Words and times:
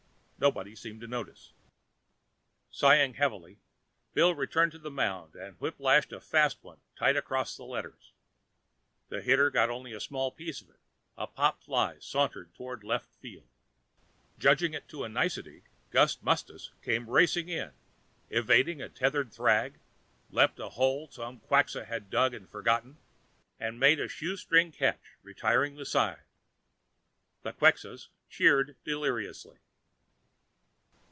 Nobody 0.43 0.75
seemed 0.75 1.01
to 1.01 1.07
notice. 1.07 1.53
Sighing 2.71 3.13
heavily, 3.13 3.59
Bill 4.15 4.33
returned 4.33 4.71
to 4.71 4.79
the 4.79 4.89
mound 4.89 5.35
and 5.35 5.55
whiplashed 5.59 6.11
in 6.11 6.17
a 6.17 6.19
fast 6.19 6.63
one, 6.63 6.79
tight 6.95 7.15
across 7.15 7.55
the 7.55 7.63
letters. 7.63 8.11
The 9.09 9.21
hitter 9.21 9.51
got 9.51 9.69
only 9.69 9.93
a 9.93 9.99
small 9.99 10.31
piece 10.31 10.59
of 10.59 10.71
it; 10.71 10.79
a 11.15 11.27
pop 11.27 11.61
fly 11.61 11.99
sauntered 11.99 12.55
toward 12.55 12.83
left 12.83 13.05
field. 13.19 13.45
Judging 14.39 14.73
it 14.73 14.89
to 14.89 15.03
a 15.03 15.09
nicety, 15.09 15.61
Gust 15.91 16.23
Mustas 16.23 16.71
came 16.81 17.07
racing 17.07 17.47
in, 17.47 17.73
evaded 18.31 18.81
a 18.81 18.89
tethered 18.89 19.29
thrag, 19.31 19.75
leaped 20.31 20.59
a 20.59 20.69
hole 20.69 21.07
some 21.11 21.39
Quxa 21.39 21.85
had 21.85 22.09
dug 22.09 22.33
and 22.33 22.49
forgotten, 22.49 22.97
and 23.59 23.79
made 23.79 23.99
a 23.99 24.07
shoestring 24.07 24.71
catch, 24.71 25.19
retiring 25.21 25.75
the 25.75 25.85
side. 25.85 26.23
The 27.43 27.53
Quxas 27.53 28.07
cheered 28.27 28.75
deliriously. 28.83 29.59